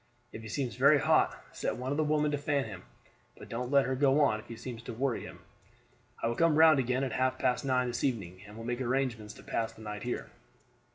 If 0.33 0.41
he 0.41 0.47
seems 0.47 0.77
very 0.77 0.97
hot 0.99 1.39
set 1.51 1.77
one 1.77 1.91
of 1.91 1.97
the 1.97 2.03
women 2.03 2.31
to 2.31 2.37
fan 2.39 2.65
him, 2.65 2.81
but 3.37 3.49
don't 3.49 3.69
let 3.69 3.85
her 3.85 3.93
go 3.93 4.19
on 4.21 4.39
if 4.39 4.49
it 4.49 4.59
seems 4.59 4.81
to 4.81 4.93
worry 4.93 5.21
him. 5.23 5.41
I 6.23 6.27
will 6.27 6.33
come 6.33 6.55
round 6.55 6.79
again 6.79 7.03
at 7.03 7.11
half 7.11 7.37
past 7.37 7.63
nine 7.63 7.85
this 7.85 8.03
evening 8.03 8.41
and 8.47 8.57
will 8.57 8.63
make 8.63 8.81
arrangements 8.81 9.35
to 9.35 9.43
pass 9.43 9.73
the 9.73 9.83
night 9.83 10.01
here. 10.01 10.31